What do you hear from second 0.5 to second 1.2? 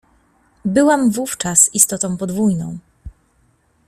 Byłam